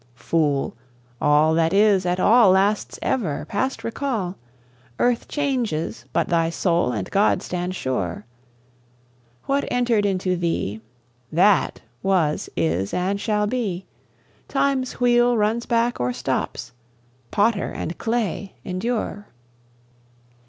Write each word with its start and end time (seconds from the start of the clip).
Fool! 0.15 0.75
All 1.21 1.53
that 1.53 1.73
is, 1.73 2.07
at 2.07 2.19
all, 2.19 2.49
Lasts 2.49 2.97
ever, 3.03 3.45
past 3.45 3.83
recall; 3.83 4.35
Earth 4.97 5.27
changes, 5.27 6.05
but 6.11 6.27
thy 6.27 6.49
soul 6.49 6.91
and 6.91 7.07
God 7.11 7.43
stand 7.43 7.75
sure; 7.75 8.25
What 9.43 9.63
enter'd 9.71 10.07
into 10.07 10.35
thee, 10.35 10.81
That 11.31 11.81
was, 12.01 12.49
is, 12.57 12.95
and 12.95 13.21
shall 13.21 13.45
be: 13.45 13.85
Time's 14.47 14.93
wheel 14.99 15.37
runs 15.37 15.67
back 15.67 15.99
or 15.99 16.13
stops: 16.13 16.71
Potter 17.29 17.71
and 17.71 17.95
clay 17.99 18.55
endure. 18.63 19.27